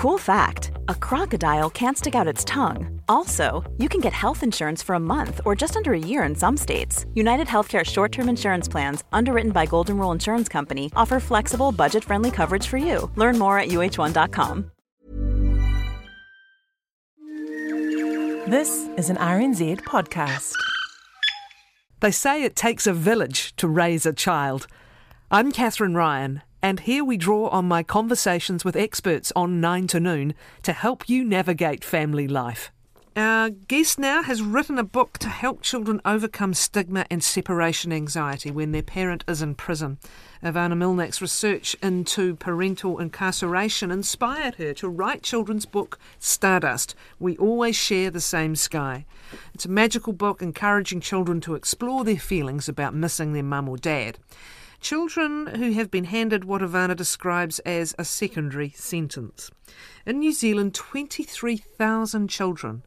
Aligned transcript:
Cool 0.00 0.16
fact 0.16 0.70
a 0.88 0.94
crocodile 0.94 1.68
can't 1.68 1.98
stick 1.98 2.14
out 2.14 2.26
its 2.26 2.42
tongue. 2.44 3.02
Also, 3.06 3.70
you 3.76 3.86
can 3.86 4.00
get 4.00 4.14
health 4.14 4.42
insurance 4.42 4.82
for 4.82 4.94
a 4.94 4.98
month 4.98 5.42
or 5.44 5.54
just 5.54 5.76
under 5.76 5.92
a 5.92 5.98
year 5.98 6.22
in 6.22 6.34
some 6.34 6.56
states. 6.56 7.04
United 7.12 7.46
Healthcare 7.46 7.84
short 7.84 8.10
term 8.10 8.30
insurance 8.30 8.66
plans, 8.66 9.04
underwritten 9.12 9.50
by 9.52 9.66
Golden 9.66 9.98
Rule 9.98 10.10
Insurance 10.10 10.48
Company, 10.48 10.90
offer 10.96 11.20
flexible, 11.20 11.70
budget 11.70 12.02
friendly 12.02 12.30
coverage 12.30 12.66
for 12.66 12.78
you. 12.78 13.10
Learn 13.14 13.38
more 13.38 13.58
at 13.58 13.68
uhone.com. 13.68 14.70
This 18.48 18.88
is 18.96 19.10
an 19.10 19.16
RNZ 19.16 19.82
podcast. 19.82 20.54
They 22.00 22.10
say 22.10 22.42
it 22.42 22.56
takes 22.56 22.86
a 22.86 22.94
village 22.94 23.54
to 23.56 23.68
raise 23.68 24.06
a 24.06 24.14
child. 24.14 24.66
I'm 25.30 25.52
Kathryn 25.52 25.94
Ryan, 25.94 26.40
and 26.62 26.80
here 26.80 27.04
we 27.04 27.16
draw 27.16 27.48
on 27.48 27.66
my 27.66 27.82
conversations 27.82 28.64
with 28.64 28.76
experts 28.76 29.32
on 29.34 29.60
9 29.60 29.86
to 29.88 30.00
Noon 30.00 30.34
to 30.62 30.72
help 30.72 31.08
you 31.08 31.24
navigate 31.24 31.84
family 31.84 32.28
life. 32.28 32.70
Our 33.16 33.50
guest 33.50 33.98
now 33.98 34.22
has 34.22 34.40
written 34.40 34.78
a 34.78 34.84
book 34.84 35.18
to 35.18 35.28
help 35.28 35.62
children 35.62 36.00
overcome 36.04 36.54
stigma 36.54 37.06
and 37.10 37.24
separation 37.24 37.92
anxiety 37.92 38.52
when 38.52 38.70
their 38.70 38.84
parent 38.84 39.24
is 39.26 39.42
in 39.42 39.56
prison. 39.56 39.98
Ivana 40.44 40.74
Milnak's 40.74 41.20
research 41.20 41.74
into 41.82 42.36
parental 42.36 43.00
incarceration 43.00 43.90
inspired 43.90 44.54
her 44.54 44.72
to 44.74 44.88
write 44.88 45.24
children's 45.24 45.66
book 45.66 45.98
Stardust 46.20 46.94
We 47.18 47.36
Always 47.36 47.74
Share 47.74 48.12
the 48.12 48.20
Same 48.20 48.54
Sky. 48.54 49.06
It's 49.54 49.64
a 49.64 49.70
magical 49.70 50.12
book 50.12 50.40
encouraging 50.40 51.00
children 51.00 51.40
to 51.42 51.56
explore 51.56 52.04
their 52.04 52.16
feelings 52.16 52.68
about 52.68 52.94
missing 52.94 53.32
their 53.32 53.42
mum 53.42 53.68
or 53.68 53.76
dad. 53.76 54.18
Children 54.80 55.46
who 55.56 55.72
have 55.72 55.90
been 55.90 56.04
handed 56.04 56.44
what 56.44 56.62
Ivana 56.62 56.96
describes 56.96 57.58
as 57.60 57.94
a 57.98 58.04
secondary 58.04 58.70
sentence. 58.70 59.50
In 60.06 60.20
New 60.20 60.32
Zealand, 60.32 60.74
23,000 60.74 62.28
children 62.28 62.82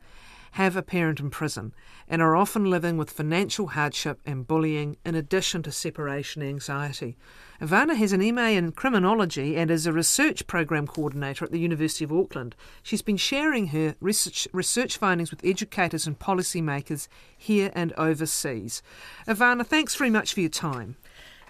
have 0.53 0.75
a 0.75 0.81
parent 0.83 1.19
in 1.19 1.29
prison 1.29 1.73
and 2.07 2.21
are 2.21 2.35
often 2.35 2.65
living 2.65 2.97
with 2.97 3.09
financial 3.09 3.67
hardship 3.67 4.19
and 4.25 4.47
bullying 4.47 4.97
in 5.05 5.15
addition 5.15 5.63
to 5.63 5.71
separation 5.71 6.41
anxiety. 6.41 7.15
Ivana 7.61 7.95
has 7.95 8.11
an 8.11 8.35
MA 8.35 8.49
in 8.49 8.71
criminology 8.71 9.55
and 9.55 9.71
is 9.71 9.87
a 9.87 9.93
research 9.93 10.45
program 10.45 10.85
coordinator 10.85 11.45
at 11.45 11.51
the 11.51 11.59
University 11.59 12.03
of 12.05 12.11
Auckland. 12.11 12.55
She's 12.81 13.01
been 13.01 13.17
sharing 13.17 13.67
her 13.67 13.95
research, 13.99 14.47
research 14.51 14.97
findings 14.97 15.31
with 15.31 15.45
educators 15.45 16.05
and 16.05 16.19
policymakers 16.19 17.07
here 17.37 17.71
and 17.73 17.93
overseas. 17.93 18.81
Ivana, 19.27 19.65
thanks 19.65 19.95
very 19.95 20.09
much 20.09 20.33
for 20.33 20.41
your 20.41 20.49
time. 20.49 20.97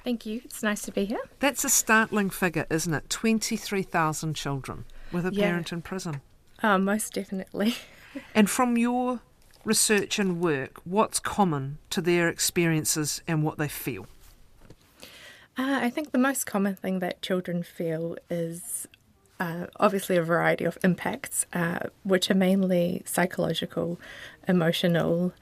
Thank 0.04 0.26
you. 0.26 0.42
It's 0.44 0.62
nice 0.62 0.82
to 0.84 0.92
be 0.92 1.06
here. 1.06 1.22
That's 1.40 1.64
a 1.64 1.70
startling 1.70 2.30
figure, 2.30 2.66
isn't 2.70 2.94
it? 2.94 3.09
23,000 3.09 4.34
children 4.36 4.86
with 5.12 5.26
a 5.26 5.34
Yeah. 5.34 5.48
parent 5.48 5.72
in 5.72 5.82
prison. 5.82 6.22
Oh, 6.62 6.78
most 6.78 7.14
definitely. 7.14 7.76
And 8.36 8.48
from 8.48 8.78
your 8.78 9.22
research 9.66 10.20
and 10.20 10.40
work, 10.40 10.80
what's 10.84 11.20
common 11.20 11.80
to 11.90 12.00
their 12.00 12.28
experiences 12.30 13.24
and 13.28 13.42
what 13.44 13.58
they 13.58 13.68
feel? 13.68 14.06
Uh, 15.58 15.80
I 15.81 15.90
think 15.90 16.12
the 16.12 16.20
most 16.20 16.46
common 16.46 16.76
thing 16.76 17.00
that 17.00 17.24
children 17.24 17.64
feel 17.64 18.16
is 18.30 18.88
uh, 19.40 19.66
obviously 19.80 20.16
a 20.16 20.22
variety 20.22 20.64
of 20.64 20.78
impacts, 20.84 21.48
uh, 21.54 21.80
which 22.04 22.30
are 22.30 22.36
mainly 22.36 23.02
psychological, 23.06 24.00
emotional, 24.48 25.34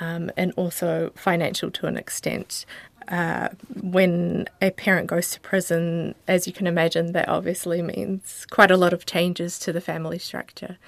um, 0.00 0.30
and 0.34 0.52
also 0.56 1.12
financial 1.14 1.70
to 1.72 1.86
an 1.86 1.98
extent. 1.98 2.64
Uh, 3.08 3.48
when 3.82 4.46
a 4.62 4.70
parent 4.70 5.06
goes 5.06 5.30
to 5.30 5.40
prison, 5.40 6.14
as 6.26 6.46
you 6.46 6.52
can 6.52 6.66
imagine, 6.66 7.12
that 7.12 7.28
obviously 7.28 7.82
means 7.82 8.46
quite 8.50 8.70
a 8.70 8.76
lot 8.76 8.92
of 8.92 9.04
changes 9.04 9.58
to 9.58 9.72
the 9.72 9.80
family 9.80 10.18
structure. 10.18 10.78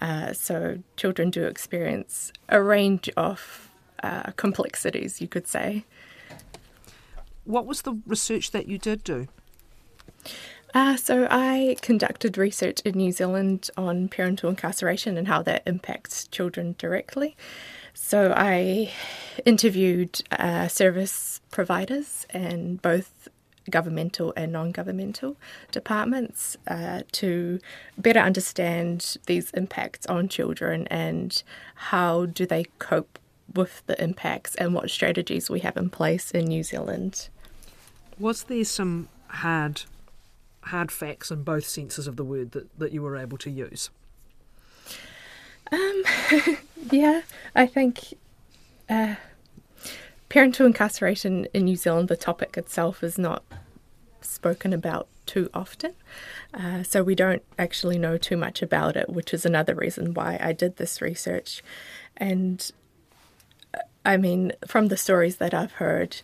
Uh, 0.00 0.32
so 0.32 0.78
children 0.96 1.30
do 1.30 1.44
experience 1.44 2.32
a 2.48 2.62
range 2.62 3.08
of 3.16 3.70
uh, 4.02 4.32
complexities, 4.36 5.20
you 5.20 5.28
could 5.28 5.46
say. 5.46 5.84
What 7.44 7.66
was 7.66 7.82
the 7.82 8.00
research 8.06 8.50
that 8.50 8.68
you 8.68 8.78
did 8.78 9.02
do? 9.02 9.28
Uh, 10.74 10.96
so 10.96 11.26
I 11.30 11.76
conducted 11.82 12.38
research 12.38 12.80
in 12.80 12.96
New 12.96 13.12
Zealand 13.12 13.70
on 13.76 14.08
parental 14.08 14.48
incarceration 14.48 15.18
and 15.18 15.28
how 15.28 15.42
that 15.42 15.62
impacts 15.66 16.26
children 16.28 16.74
directly. 16.78 17.36
So 17.94 18.32
I 18.36 18.92
interviewed 19.44 20.20
uh, 20.32 20.68
service 20.68 21.40
providers 21.50 22.26
and 22.30 22.80
both 22.82 23.28
governmental 23.70 24.32
and 24.36 24.52
non-governmental 24.52 25.36
departments 25.70 26.56
uh, 26.66 27.02
to 27.12 27.60
better 27.96 28.18
understand 28.18 29.16
these 29.26 29.50
impacts 29.52 30.06
on 30.06 30.28
children 30.28 30.86
and 30.88 31.42
how 31.74 32.26
do 32.26 32.44
they 32.44 32.64
cope 32.78 33.18
with 33.54 33.82
the 33.86 34.02
impacts 34.02 34.54
and 34.56 34.74
what 34.74 34.90
strategies 34.90 35.50
we 35.50 35.60
have 35.60 35.76
in 35.76 35.90
place 35.90 36.30
in 36.30 36.46
New 36.46 36.62
Zealand. 36.62 37.28
Was 38.18 38.44
there 38.44 38.64
some 38.64 39.08
hard 39.28 39.82
hard 40.66 40.92
facts 40.92 41.30
in 41.30 41.42
both 41.42 41.66
senses 41.66 42.06
of 42.06 42.16
the 42.16 42.24
word 42.24 42.52
that, 42.52 42.78
that 42.78 42.92
you 42.92 43.02
were 43.02 43.16
able 43.16 43.36
to 43.38 43.50
use? 43.50 43.90
Um, 45.72 46.02
yeah, 46.90 47.22
I 47.54 47.66
think 47.66 48.14
uh, 48.88 49.14
parental 50.28 50.66
incarceration 50.66 51.46
in 51.54 51.64
New 51.64 51.76
Zealand, 51.76 52.08
the 52.08 52.16
topic 52.16 52.56
itself 52.56 53.02
is 53.02 53.18
not 53.18 53.42
spoken 54.20 54.72
about 54.72 55.08
too 55.26 55.48
often. 55.54 55.94
Uh, 56.52 56.82
so 56.82 57.02
we 57.02 57.14
don't 57.14 57.42
actually 57.58 57.98
know 57.98 58.18
too 58.18 58.36
much 58.36 58.60
about 58.62 58.96
it, 58.96 59.08
which 59.08 59.32
is 59.32 59.46
another 59.46 59.74
reason 59.74 60.14
why 60.14 60.38
I 60.40 60.52
did 60.52 60.76
this 60.76 61.00
research. 61.00 61.62
And 62.16 62.70
uh, 63.74 63.78
I 64.04 64.16
mean, 64.16 64.52
from 64.66 64.88
the 64.88 64.96
stories 64.96 65.36
that 65.36 65.54
I've 65.54 65.72
heard, 65.72 66.20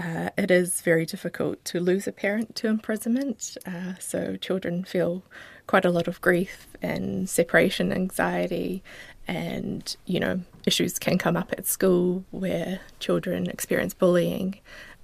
uh, 0.00 0.30
it 0.38 0.50
is 0.50 0.80
very 0.80 1.04
difficult 1.04 1.62
to 1.66 1.78
lose 1.78 2.06
a 2.06 2.12
parent 2.12 2.54
to 2.56 2.68
imprisonment. 2.68 3.56
Uh, 3.66 3.94
so 3.98 4.36
children 4.36 4.84
feel 4.84 5.22
quite 5.66 5.84
a 5.84 5.90
lot 5.90 6.08
of 6.08 6.20
grief 6.20 6.68
and 6.80 7.28
separation 7.28 7.92
anxiety, 7.92 8.82
and 9.28 9.96
you 10.06 10.18
know 10.18 10.40
issues 10.66 10.98
can 10.98 11.18
come 11.18 11.36
up 11.36 11.52
at 11.52 11.66
school 11.66 12.24
where 12.30 12.80
children 12.98 13.48
experience 13.48 13.92
bullying. 13.92 14.58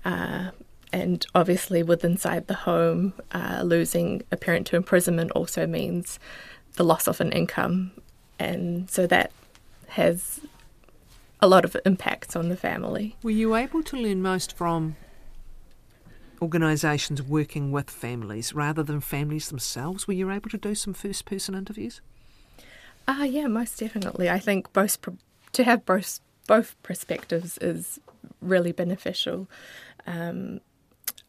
Uh, 0.05 0.51
and 0.93 1.27
obviously, 1.35 1.83
with 1.83 2.05
inside 2.05 2.47
the 2.47 2.55
home, 2.55 3.13
uh, 3.33 3.63
losing 3.65 4.23
a 4.33 4.37
parent 4.37 4.67
to 4.69 4.77
imprisonment 4.77 5.31
also 5.33 5.67
means 5.67 6.19
the 6.75 6.85
loss 6.85 7.07
of 7.07 7.21
an 7.21 7.33
income, 7.33 7.91
and 8.39 8.89
so 8.89 9.07
that 9.07 9.31
has 9.89 10.41
a 11.41 11.49
lot 11.49 11.65
of 11.65 11.77
impacts 11.85 12.35
on 12.35 12.49
the 12.49 12.57
family. 12.57 13.17
Were 13.23 13.31
you 13.31 13.55
able 13.55 13.83
to 13.85 13.97
learn 13.97 14.23
most 14.23 14.57
from 14.57 14.97
organisations 16.41 17.23
working 17.23 17.73
with 17.73 17.91
families 17.91 18.53
rather 18.55 18.83
than 18.83 19.01
families 19.01 19.49
themselves? 19.49 20.07
Were 20.07 20.15
you 20.15 20.31
able 20.31 20.51
to 20.51 20.59
do 20.59 20.75
some 20.75 20.95
first 20.95 21.25
person 21.25 21.55
interviews? 21.55 22.01
Ah, 23.09 23.25
yeah, 23.25 23.47
most 23.47 23.79
definitely. 23.79 24.29
I 24.29 24.39
think 24.39 24.73
both 24.73 24.99
to 25.53 25.65
have 25.65 25.85
both 25.85 26.21
both 26.47 26.81
perspectives 26.83 27.59
is 27.59 27.99
really 28.41 28.73
beneficial. 28.73 29.49
Um, 30.07 30.61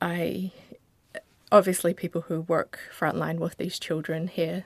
I 0.01 0.51
obviously 1.51 1.93
people 1.93 2.21
who 2.21 2.41
work 2.41 2.79
frontline 2.97 3.39
with 3.39 3.57
these 3.57 3.79
children 3.79 4.27
hear 4.27 4.65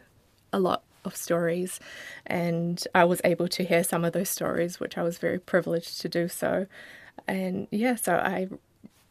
a 0.52 0.60
lot 0.60 0.84
of 1.06 1.16
stories, 1.16 1.80
and 2.26 2.84
I 2.94 3.04
was 3.06 3.22
able 3.24 3.48
to 3.50 3.64
hear 3.64 3.84
some 3.84 4.06
of 4.06 4.14
those 4.14 4.30
stories, 4.30 4.80
which 4.80 4.98
I 4.98 5.04
was 5.04 5.18
very 5.18 5.40
privileged 5.40 6.02
to 6.02 6.10
do 6.10 6.28
so. 6.28 6.68
And 7.28 7.68
yeah, 7.72 7.96
so 7.96 8.16
I 8.16 8.48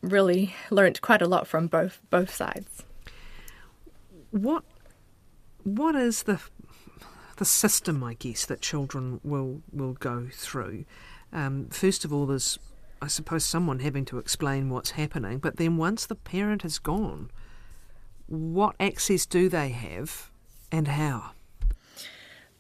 really 0.03 0.55
learnt 0.71 1.01
quite 1.01 1.23
a 1.23 1.29
lot 1.29 1.47
from 1.47 1.67
both 1.67 2.01
both 2.11 2.35
sides. 2.35 2.85
What 4.31 4.65
what 5.65 5.95
is 5.95 6.25
the 6.25 6.41
the 7.37 7.45
system, 7.45 8.05
I 8.05 8.15
guess, 8.15 8.47
that 8.47 8.61
children 8.61 9.21
will 9.25 9.63
will 9.73 9.95
go 9.95 10.29
through? 10.33 10.85
Um, 11.33 11.69
first 11.71 12.05
of 12.05 12.13
all, 12.13 12.27
there's 12.27 12.59
I 13.03 13.07
suppose 13.07 13.45
someone 13.45 13.79
having 13.79 14.05
to 14.07 14.19
explain 14.19 14.69
what's 14.69 14.93
happening, 14.93 15.39
but 15.39 15.57
then 15.57 15.77
once 15.77 16.05
the 16.07 16.15
parent 16.15 16.65
is 16.65 16.79
gone, 16.79 17.31
what 18.27 18.77
access 18.79 19.25
do 19.25 19.49
they 19.49 19.71
have, 19.71 20.31
and 20.71 20.87
how? 20.87 21.33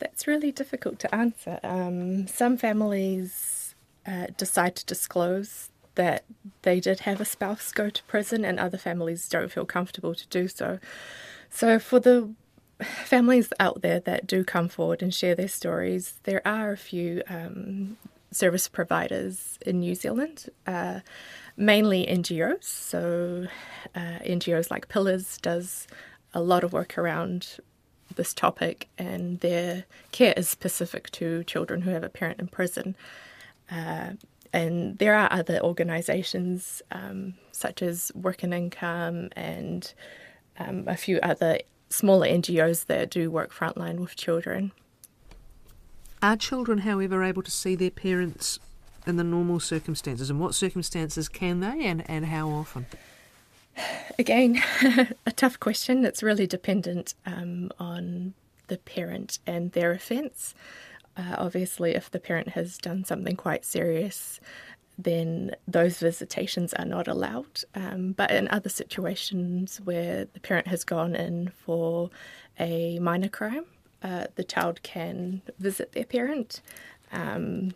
That's 0.00 0.26
really 0.26 0.50
difficult 0.50 0.99
to 1.00 1.14
answer. 1.14 1.61
Um, 1.62 2.26
some 2.26 2.56
families 2.56 3.75
uh, 4.06 4.29
decide 4.37 4.75
to 4.76 4.87
disclose 4.87 5.69
that 5.94 6.25
they 6.62 6.81
did 6.81 7.00
have 7.00 7.20
a 7.20 7.25
spouse 7.25 7.73
go 7.73 7.91
to 7.91 8.02
prison, 8.05 8.44
and 8.44 8.58
other 8.58 8.79
families 8.79 9.29
don't 9.29 9.52
feel 9.52 9.67
comfortable 9.67 10.14
to 10.14 10.26
do 10.29 10.49
so. 10.49 10.79
So, 11.50 11.79
for 11.79 12.00
the 12.00 12.35
families 12.81 13.52
out 13.61 13.82
there 13.82 14.00
that 14.00 14.26
do 14.26 14.43
come 14.43 14.69
forward 14.69 15.02
and 15.02 15.14
share 15.14 15.35
their 15.35 15.49
stories, 15.49 16.19
there 16.23 16.41
are 16.47 16.73
a 16.73 16.79
few 16.79 17.23
um, 17.29 17.99
service 18.31 18.69
providers 18.69 19.58
in 19.67 19.81
New 19.81 19.94
Zealand, 19.94 20.49
uh, 20.67 21.00
mainly 21.56 22.06
NGOs. 22.06 22.64
So, 22.64 23.47
uh, 23.94 24.19
NGOs 24.25 24.70
like 24.70 24.88
Pillars 24.88 25.37
does 25.38 25.87
a 26.32 26.41
lot 26.41 26.64
of 26.64 26.73
work 26.73 26.97
around 26.97 27.58
this 28.16 28.34
topic, 28.34 28.88
and 28.98 29.40
their 29.40 29.84
care 30.12 30.34
is 30.36 30.48
specific 30.48 31.10
to 31.12 31.44
children 31.44 31.82
who 31.82 31.90
have 31.90 32.04
a 32.04 32.08
parent 32.08 32.40
in 32.40 32.48
prison. 32.48 32.96
Uh, 33.70 34.10
and 34.52 34.98
there 34.98 35.14
are 35.14 35.32
other 35.32 35.60
organisations 35.60 36.82
um, 36.90 37.34
such 37.52 37.82
as 37.82 38.10
Work 38.14 38.42
and 38.42 38.52
Income 38.52 39.30
and 39.36 39.92
um, 40.58 40.84
a 40.88 40.96
few 40.96 41.20
other 41.22 41.58
smaller 41.88 42.26
NGOs 42.26 42.86
that 42.86 43.10
do 43.10 43.30
work 43.30 43.52
frontline 43.52 43.98
with 43.98 44.16
children. 44.16 44.72
Are 46.22 46.36
children, 46.36 46.78
however, 46.78 47.22
able 47.22 47.42
to 47.42 47.50
see 47.50 47.74
their 47.74 47.90
parents 47.90 48.58
in 49.06 49.16
the 49.16 49.24
normal 49.24 49.60
circumstances? 49.60 50.30
And 50.30 50.38
what 50.38 50.54
circumstances 50.54 51.28
can 51.28 51.60
they, 51.60 51.86
and, 51.86 52.08
and 52.08 52.26
how 52.26 52.50
often? 52.50 52.86
Again, 54.19 54.62
a 55.26 55.32
tough 55.32 55.58
question. 55.58 56.05
It's 56.05 56.22
really 56.22 56.46
dependent 56.46 57.14
um, 57.25 57.70
on 57.78 58.34
the 58.69 58.78
parent 58.78 59.38
and 59.46 59.72
their 59.72 59.93
offence. 59.93 60.55
Uh, 61.17 61.34
obviously, 61.38 61.94
if 61.94 62.11
the 62.11 62.20
parent 62.20 62.50
has 62.50 62.78
done 62.78 63.05
something 63.05 63.37
quite 63.37 63.64
serious, 63.64 64.40
then 64.99 65.55
those 65.67 65.99
visitations 65.99 66.72
are 66.75 66.84
not 66.84 67.08
allowed. 67.08 67.64
Um, 67.75 68.12
but 68.12 68.31
in 68.31 68.49
other 68.49 68.69
situations 68.69 69.81
where 69.82 70.26
the 70.26 70.40
parent 70.40 70.69
has 70.69 70.84
gone 70.84 71.14
in 71.14 71.52
for 71.64 72.11
a 72.58 72.99
minor 72.99 73.28
crime, 73.28 73.64
uh, 74.02 74.26
the 74.34 74.44
child 74.44 74.82
can 74.82 75.43
visit 75.58 75.93
their 75.93 76.05
parent. 76.05 76.61
Um, 77.12 77.75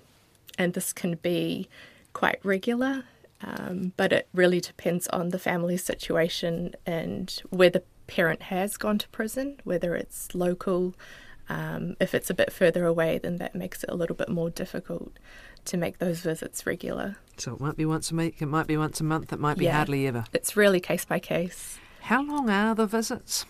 and 0.59 0.75
this 0.75 0.93
can 0.93 1.17
be 1.17 1.69
quite 2.13 2.39
regular, 2.45 3.05
um, 3.45 3.93
but 3.97 4.13
it 4.13 4.29
really 4.33 4.61
depends 4.61 5.07
on 5.09 5.29
the 5.29 5.39
family 5.39 5.77
situation 5.77 6.75
and 6.87 7.43
where 7.51 7.71
the 7.71 7.83
parent 8.07 8.43
has 8.43 8.77
gone 8.77 8.99
to 8.99 9.09
prison, 9.09 9.61
whether 9.65 9.95
it's 9.95 10.35
local. 10.35 10.95
Um, 11.49 11.97
if 12.01 12.15
it's 12.15 12.31
a 12.31 12.35
bit 12.35 12.53
further 12.53 12.87
away, 12.87 13.19
then 13.19 13.37
that 13.37 13.55
makes 13.55 13.85
it 13.85 13.91
a 13.91 13.95
little 13.95 14.17
bit 14.17 14.31
more 14.31 14.49
difficult 14.49 15.19
to 15.67 15.77
make 15.77 15.99
those 15.99 16.21
visits 16.21 16.67
regular. 16.67 17.17
So 17.37 17.55
it 17.55 17.61
might 17.61 17.77
be 17.77 17.85
once 17.85 18.11
a 18.11 18.15
week, 18.15 18.41
it 18.41 18.47
might 18.47 18.67
be 18.67 18.77
once 18.77 19.01
a 19.01 19.05
month, 19.05 19.33
it 19.33 19.39
might 19.39 19.59
be 19.59 19.67
yeah, 19.67 19.77
hardly 19.77 20.07
ever. 20.07 20.25
It's 20.33 20.57
really 20.57 20.81
case 20.81 21.05
by 21.05 21.19
case. 21.19 21.79
How 22.03 22.23
long 22.23 22.49
are 22.49 22.75
the 22.75 22.87
visits? 22.87 23.45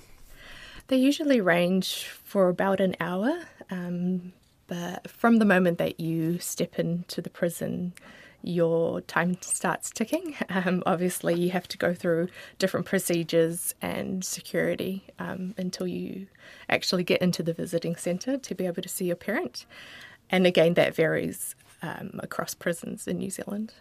They 0.88 0.96
usually 0.96 1.40
range 1.40 2.04
for 2.04 2.48
about 2.48 2.80
an 2.80 2.96
hour, 3.00 3.46
um, 3.70 4.32
but 4.66 5.10
from 5.10 5.36
the 5.36 5.44
moment 5.44 5.78
that 5.78 5.98
you 6.00 6.38
step 6.38 6.78
into 6.78 7.22
the 7.22 7.30
prison, 7.30 7.94
your 8.46 9.00
time 9.02 9.36
starts 9.40 9.90
ticking. 9.90 10.34
Um, 10.50 10.82
obviously, 10.86 11.34
you 11.34 11.50
have 11.50 11.66
to 11.68 11.78
go 11.78 11.94
through 11.94 12.28
different 12.58 12.86
procedures 12.86 13.74
and 13.82 14.24
security 14.24 15.04
um, 15.18 15.52
until 15.58 15.86
you 15.86 16.28
actually 16.68 17.02
get 17.02 17.20
into 17.20 17.42
the 17.42 17.52
visiting 17.52 17.96
centre 17.96 18.38
to 18.38 18.54
be 18.54 18.66
able 18.66 18.82
to 18.82 18.88
see 18.88 19.06
your 19.06 19.16
parent. 19.16 19.66
And 20.30 20.46
again, 20.46 20.74
that 20.74 20.94
varies 20.94 21.56
um, 21.82 22.20
across 22.22 22.54
prisons 22.54 23.08
in 23.08 23.18
New 23.18 23.30
Zealand. 23.30 23.72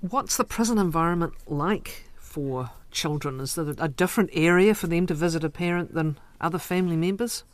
What's 0.00 0.36
the 0.36 0.44
prison 0.44 0.78
environment 0.78 1.34
like 1.46 2.04
for 2.16 2.70
children? 2.90 3.40
Is 3.40 3.54
there 3.56 3.74
a 3.78 3.88
different 3.88 4.30
area 4.32 4.74
for 4.74 4.86
them 4.86 5.06
to 5.06 5.14
visit 5.14 5.42
a 5.42 5.50
parent 5.50 5.94
than 5.94 6.18
other 6.40 6.58
family 6.58 6.96
members? 6.96 7.44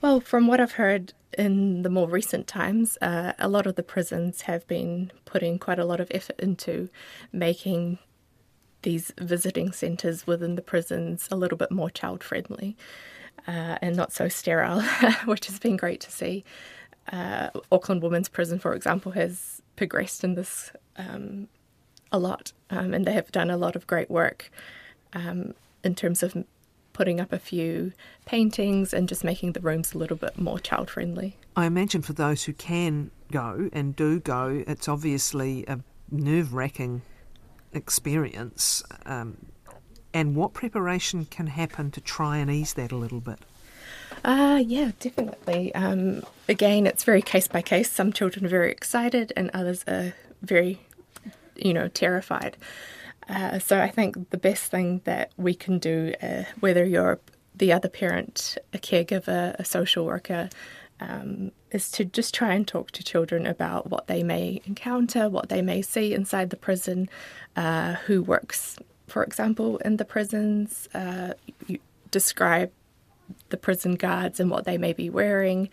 Well, 0.00 0.20
from 0.20 0.46
what 0.46 0.60
I've 0.60 0.72
heard 0.72 1.12
in 1.38 1.82
the 1.82 1.90
more 1.90 2.08
recent 2.08 2.46
times, 2.46 2.98
uh, 3.00 3.32
a 3.38 3.48
lot 3.48 3.66
of 3.66 3.76
the 3.76 3.82
prisons 3.82 4.42
have 4.42 4.66
been 4.66 5.12
putting 5.24 5.58
quite 5.58 5.78
a 5.78 5.84
lot 5.84 6.00
of 6.00 6.08
effort 6.10 6.38
into 6.40 6.88
making 7.32 7.98
these 8.82 9.12
visiting 9.18 9.72
centres 9.72 10.26
within 10.26 10.56
the 10.56 10.62
prisons 10.62 11.28
a 11.30 11.36
little 11.36 11.56
bit 11.56 11.70
more 11.70 11.90
child 11.90 12.22
friendly 12.22 12.76
uh, 13.46 13.78
and 13.80 13.96
not 13.96 14.12
so 14.12 14.28
sterile, 14.28 14.82
which 15.24 15.46
has 15.46 15.58
been 15.58 15.76
great 15.76 16.00
to 16.00 16.10
see. 16.10 16.44
Uh, 17.10 17.50
Auckland 17.70 18.02
Women's 18.02 18.28
Prison, 18.28 18.58
for 18.58 18.74
example, 18.74 19.12
has 19.12 19.62
progressed 19.76 20.22
in 20.24 20.34
this 20.34 20.72
um, 20.96 21.48
a 22.12 22.18
lot, 22.18 22.52
um, 22.70 22.94
and 22.94 23.04
they 23.04 23.12
have 23.12 23.32
done 23.32 23.50
a 23.50 23.56
lot 23.56 23.74
of 23.74 23.86
great 23.86 24.10
work 24.10 24.50
um, 25.12 25.54
in 25.82 25.94
terms 25.94 26.22
of 26.22 26.44
putting 26.92 27.20
up 27.20 27.32
a 27.32 27.38
few 27.38 27.92
paintings 28.26 28.92
and 28.92 29.08
just 29.08 29.24
making 29.24 29.52
the 29.52 29.60
rooms 29.60 29.94
a 29.94 29.98
little 29.98 30.16
bit 30.16 30.38
more 30.38 30.58
child 30.58 30.90
friendly. 30.90 31.36
I 31.56 31.66
imagine 31.66 32.02
for 32.02 32.12
those 32.12 32.44
who 32.44 32.52
can 32.52 33.10
go 33.30 33.70
and 33.72 33.96
do 33.96 34.20
go, 34.20 34.62
it's 34.66 34.88
obviously 34.88 35.64
a 35.66 35.80
nerve 36.10 36.54
wracking 36.54 37.02
experience. 37.72 38.82
Um, 39.06 39.38
and 40.14 40.36
what 40.36 40.52
preparation 40.52 41.24
can 41.24 41.46
happen 41.46 41.90
to 41.92 42.00
try 42.00 42.38
and 42.38 42.50
ease 42.50 42.74
that 42.74 42.92
a 42.92 42.96
little 42.96 43.20
bit? 43.20 43.40
Uh, 44.24 44.62
yeah, 44.64 44.92
definitely. 45.00 45.74
Um, 45.74 46.22
again, 46.48 46.86
it's 46.86 47.02
very 47.02 47.22
case 47.22 47.48
by 47.48 47.62
case. 47.62 47.90
Some 47.90 48.12
children 48.12 48.44
are 48.44 48.48
very 48.48 48.70
excited, 48.70 49.32
and 49.36 49.50
others 49.54 49.84
are 49.88 50.14
very, 50.42 50.80
you 51.56 51.72
know, 51.72 51.88
terrified. 51.88 52.56
Uh, 53.28 53.58
so 53.58 53.80
I 53.80 53.88
think 53.88 54.30
the 54.30 54.38
best 54.38 54.70
thing 54.70 55.00
that 55.04 55.32
we 55.36 55.54
can 55.54 55.78
do, 55.78 56.14
uh, 56.22 56.44
whether 56.60 56.84
you're 56.84 57.20
the 57.54 57.72
other 57.72 57.88
parent, 57.88 58.58
a 58.72 58.78
caregiver, 58.78 59.54
a 59.58 59.64
social 59.64 60.04
worker, 60.04 60.48
um, 61.00 61.52
is 61.70 61.90
to 61.92 62.04
just 62.04 62.34
try 62.34 62.54
and 62.54 62.66
talk 62.66 62.90
to 62.92 63.02
children 63.02 63.46
about 63.46 63.90
what 63.90 64.06
they 64.06 64.22
may 64.22 64.60
encounter, 64.66 65.28
what 65.28 65.48
they 65.48 65.62
may 65.62 65.82
see 65.82 66.14
inside 66.14 66.50
the 66.50 66.56
prison, 66.56 67.08
uh, 67.56 67.94
who 68.06 68.22
works, 68.22 68.76
for 69.06 69.22
example, 69.22 69.78
in 69.78 69.96
the 69.96 70.04
prisons. 70.04 70.88
Uh, 70.94 71.34
describe 72.12 72.70
the 73.48 73.56
prison 73.56 73.96
guards 73.96 74.38
and 74.38 74.50
what 74.50 74.64
they 74.64 74.78
may 74.78 74.92
be 74.92 75.10
wearing. 75.10 75.68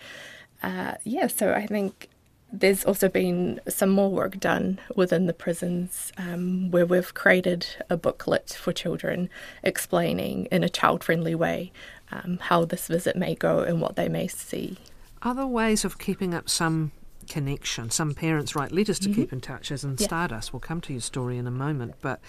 Uh, 0.63 0.95
yeah, 1.03 1.27
so 1.27 1.53
I 1.53 1.67
think 1.67 2.09
there's 2.51 2.83
also 2.83 3.07
been 3.09 3.59
some 3.67 3.89
more 3.89 4.09
work 4.09 4.39
done 4.39 4.79
within 4.95 5.27
the 5.27 5.33
prisons 5.33 6.11
um, 6.17 6.71
where 6.71 6.85
we've 6.85 7.13
created 7.13 7.67
a 7.89 7.97
booklet 7.97 8.49
for 8.49 8.73
children 8.73 9.29
explaining 9.63 10.45
in 10.45 10.63
a 10.63 10.69
child 10.69 11.03
friendly 11.03 11.35
way 11.35 11.71
um, 12.11 12.39
how 12.41 12.65
this 12.65 12.87
visit 12.87 13.15
may 13.15 13.35
go 13.35 13.59
and 13.59 13.81
what 13.81 13.95
they 13.95 14.09
may 14.09 14.27
see. 14.27 14.77
Other 15.21 15.45
ways 15.45 15.85
of 15.85 15.99
keeping 15.99 16.33
up 16.33 16.49
some 16.49 16.91
connection. 17.27 17.91
Some 17.91 18.15
parents 18.15 18.55
write 18.55 18.71
letters 18.71 18.99
to 18.99 19.09
mm-hmm. 19.09 19.21
keep 19.21 19.33
in 19.33 19.41
touch, 19.41 19.71
as 19.71 19.83
in 19.83 19.95
yeah. 19.99 20.07
Stardust. 20.07 20.51
We'll 20.51 20.59
come 20.59 20.81
to 20.81 20.93
your 20.93 21.01
story 21.01 21.37
in 21.37 21.45
a 21.45 21.51
moment, 21.51 21.95
but 22.01 22.19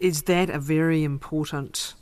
is 0.00 0.22
that 0.22 0.50
a 0.50 0.58
very 0.58 1.04
important 1.04 1.94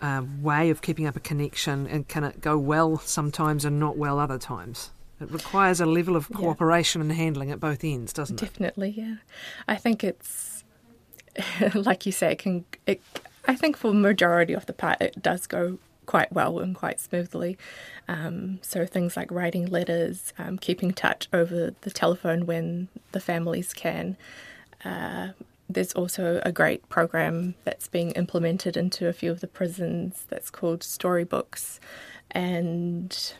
uh, 0.00 0.24
way 0.40 0.68
of 0.70 0.82
keeping 0.82 1.06
up 1.06 1.14
a 1.14 1.20
connection, 1.20 1.86
and 1.86 2.08
can 2.08 2.24
it 2.24 2.40
go 2.40 2.58
well 2.58 2.98
sometimes 2.98 3.64
and 3.64 3.78
not 3.78 3.96
well 3.96 4.18
other 4.18 4.38
times? 4.38 4.90
It 5.22 5.30
requires 5.30 5.80
a 5.80 5.86
level 5.86 6.16
of 6.16 6.28
cooperation 6.30 7.00
yeah. 7.00 7.04
and 7.04 7.12
handling 7.12 7.50
at 7.50 7.60
both 7.60 7.84
ends, 7.84 8.12
doesn't 8.12 8.36
Definitely, 8.36 8.90
it? 8.90 8.96
Definitely, 8.96 9.02
yeah. 9.02 9.16
I 9.68 9.76
think 9.76 10.04
it's 10.04 10.52
like 11.74 12.06
you 12.06 12.12
say, 12.12 12.32
it 12.32 12.38
can. 12.38 12.64
It, 12.86 13.00
I 13.46 13.56
think 13.56 13.76
for 13.76 13.92
majority 13.92 14.52
of 14.52 14.66
the 14.66 14.72
part, 14.72 15.00
it 15.00 15.20
does 15.22 15.46
go 15.46 15.78
quite 16.06 16.32
well 16.32 16.58
and 16.58 16.74
quite 16.74 17.00
smoothly. 17.00 17.56
Um, 18.08 18.58
so 18.62 18.86
things 18.86 19.16
like 19.16 19.30
writing 19.30 19.66
letters, 19.66 20.32
um, 20.38 20.58
keeping 20.58 20.92
touch 20.92 21.28
over 21.32 21.74
the 21.80 21.90
telephone 21.90 22.46
when 22.46 22.88
the 23.12 23.20
families 23.20 23.72
can. 23.72 24.16
Uh, 24.84 25.28
there's 25.68 25.92
also 25.92 26.40
a 26.44 26.52
great 26.52 26.88
program 26.88 27.54
that's 27.64 27.88
being 27.88 28.10
implemented 28.12 28.76
into 28.76 29.08
a 29.08 29.12
few 29.12 29.30
of 29.30 29.40
the 29.40 29.46
prisons 29.46 30.24
that's 30.28 30.50
called 30.50 30.82
Storybooks. 30.82 31.80
And 32.30 33.34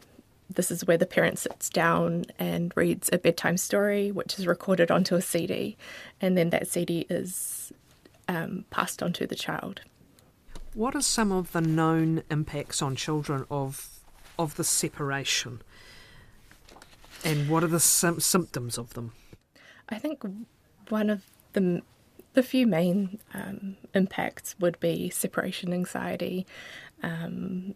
this 0.54 0.70
is 0.70 0.86
where 0.86 0.98
the 0.98 1.06
parent 1.06 1.38
sits 1.38 1.68
down 1.68 2.24
and 2.38 2.72
reads 2.76 3.10
a 3.12 3.18
bedtime 3.18 3.56
story, 3.56 4.10
which 4.10 4.38
is 4.38 4.46
recorded 4.46 4.90
onto 4.90 5.14
a 5.14 5.22
CD. 5.22 5.76
And 6.20 6.36
then 6.36 6.50
that 6.50 6.68
CD 6.68 7.06
is 7.08 7.72
um, 8.28 8.64
passed 8.70 9.02
on 9.02 9.12
to 9.14 9.26
the 9.26 9.34
child. 9.34 9.80
What 10.74 10.94
are 10.94 11.02
some 11.02 11.32
of 11.32 11.52
the 11.52 11.60
known 11.60 12.22
impacts 12.30 12.80
on 12.80 12.96
children 12.96 13.44
of 13.50 13.88
of 14.38 14.56
the 14.56 14.64
separation, 14.64 15.60
and 17.22 17.48
what 17.50 17.62
are 17.62 17.68
the 17.68 17.78
sim- 17.78 18.20
symptoms 18.20 18.78
of 18.78 18.94
them? 18.94 19.12
I 19.90 19.98
think 19.98 20.22
one 20.88 21.10
of 21.10 21.24
the 21.52 21.82
the 22.32 22.42
few 22.42 22.66
main 22.66 23.18
um, 23.34 23.76
impacts 23.94 24.56
would 24.58 24.80
be 24.80 25.10
separation 25.10 25.74
anxiety. 25.74 26.46
Um, 27.02 27.74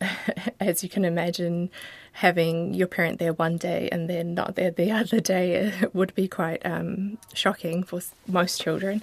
as 0.60 0.82
you 0.82 0.88
can 0.88 1.04
imagine, 1.04 1.70
having 2.12 2.74
your 2.74 2.86
parent 2.86 3.18
there 3.18 3.32
one 3.32 3.56
day 3.56 3.88
and 3.90 4.08
then 4.08 4.34
not 4.34 4.54
there 4.54 4.70
the 4.70 4.90
other 5.00 5.20
day 5.20 5.72
would 5.92 6.14
be 6.14 6.28
quite 6.28 6.64
um, 6.64 7.18
shocking 7.34 7.82
for 7.82 8.00
most 8.26 8.60
children. 8.60 9.02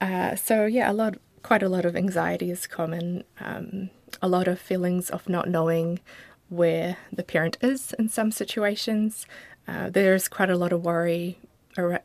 Uh, 0.00 0.34
so 0.34 0.64
yeah, 0.66 0.90
a 0.90 0.94
lot, 0.94 1.16
quite 1.42 1.62
a 1.62 1.68
lot 1.68 1.84
of 1.84 1.96
anxiety 1.96 2.50
is 2.50 2.66
common. 2.66 3.24
Um, 3.40 3.90
a 4.22 4.28
lot 4.28 4.48
of 4.48 4.58
feelings 4.58 5.10
of 5.10 5.28
not 5.28 5.48
knowing 5.48 6.00
where 6.48 6.96
the 7.12 7.22
parent 7.22 7.56
is 7.60 7.94
in 7.98 8.08
some 8.08 8.32
situations. 8.32 9.26
Uh, 9.68 9.88
there's 9.88 10.26
quite 10.26 10.50
a 10.50 10.56
lot 10.56 10.72
of 10.72 10.82
worry 10.82 11.38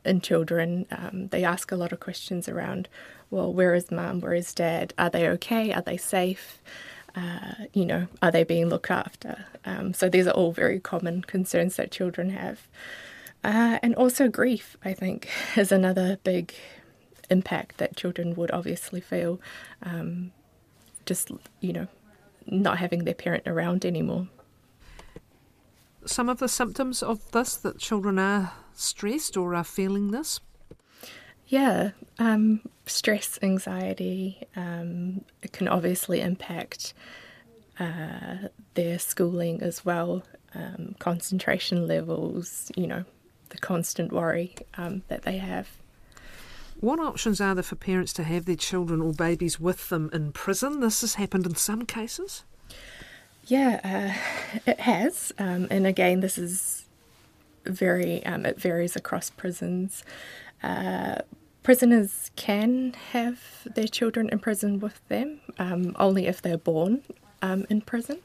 in 0.06 0.22
children, 0.22 0.86
um, 0.92 1.28
they 1.30 1.44
ask 1.44 1.72
a 1.72 1.76
lot 1.76 1.92
of 1.92 2.00
questions 2.00 2.48
around, 2.48 2.88
well, 3.30 3.52
where 3.52 3.74
is 3.74 3.92
mum? 3.92 4.22
Where 4.22 4.34
is 4.34 4.54
dad? 4.54 4.94
Are 4.98 5.10
they 5.10 5.28
okay? 5.30 5.74
Are 5.74 5.82
they 5.82 5.98
safe? 5.98 6.62
Uh, 7.16 7.66
you 7.74 7.86
know, 7.86 8.08
are 8.22 8.32
they 8.32 8.44
being 8.44 8.68
looked 8.68 8.92
after? 8.92 9.46
Um, 9.66 9.94
so 9.94 10.10
these 10.10 10.28
are 10.28 10.32
all 10.32 10.52
very 10.52 10.80
common 10.80 11.22
concerns 11.22 11.78
that 11.78 11.92
children 11.92 12.30
have. 12.32 12.68
Uh, 13.44 13.80
and 13.84 13.96
also 13.96 14.28
grief, 14.28 14.76
I 14.84 14.94
think, 14.94 15.30
is 15.56 15.72
another 15.72 16.18
big 16.24 16.54
impact 17.30 17.78
that 17.78 17.96
children 17.96 18.36
would 18.36 18.52
obviously 18.52 19.02
feel. 19.02 19.40
Um, 19.84 20.32
just, 21.06 21.32
you 21.62 21.74
know, 21.74 21.88
not 22.48 22.80
having 22.80 23.06
their 23.06 23.14
parent 23.14 23.44
around 23.48 23.86
anymore. 23.86 24.28
Some 26.06 26.30
of 26.30 26.40
the 26.40 26.50
symptoms 26.50 27.02
of 27.02 27.32
this 27.32 27.56
that 27.58 27.80
children 27.80 28.20
are 28.20 28.54
stressed 28.74 29.38
or 29.38 29.56
are 29.56 29.64
feeling 29.64 30.12
this? 30.12 30.40
Yeah, 31.48 31.92
um, 32.18 32.62
stress, 32.86 33.38
anxiety 33.42 34.48
um, 34.56 35.24
it 35.42 35.52
can 35.52 35.68
obviously 35.68 36.22
impact 36.22 36.94
uh, 37.80 38.50
their 38.74 38.98
schooling 39.00 39.62
as 39.62 39.86
well, 39.86 40.24
um, 40.54 40.96
concentration 41.00 41.88
levels, 41.88 42.72
you 42.76 42.88
know, 42.88 43.06
the 43.50 43.58
constant 43.58 44.12
worry 44.12 44.56
um, 44.78 45.04
that 45.08 45.24
they 45.24 45.38
have. 45.38 45.70
What 46.80 47.00
options 47.00 47.40
are 47.40 47.56
there 47.56 47.64
for 47.64 47.76
parents 47.76 48.12
to 48.14 48.24
have 48.24 48.46
their 48.46 48.56
children 48.56 49.02
or 49.02 49.14
babies 49.14 49.60
with 49.60 49.90
them 49.90 50.10
in 50.12 50.32
prison? 50.32 50.82
This 50.82 51.02
has 51.02 51.16
happened 51.16 51.46
in 51.46 51.56
some 51.56 51.86
cases. 51.86 52.44
Yeah, 53.48 53.80
uh, 53.84 54.62
it 54.66 54.80
has. 54.82 55.32
Um, 55.38 55.68
and 55.70 55.88
again, 55.88 56.20
this 56.20 56.38
is 56.38 56.86
very, 57.66 58.26
um, 58.26 58.46
it 58.46 58.60
varies 58.60 58.96
across 58.96 59.30
prisons. 59.30 60.04
Uh, 60.66 61.22
prisoners 61.62 62.32
can 62.36 62.94
have 63.12 63.40
their 63.76 63.88
children 63.88 64.30
in 64.30 64.40
prison 64.40 64.80
with 64.80 65.00
them, 65.10 65.40
um, 65.60 65.96
only 66.00 66.26
if 66.26 66.42
they're 66.42 66.58
born 66.58 67.04
um, 67.44 67.66
in 67.70 67.82
prison. 67.82 68.18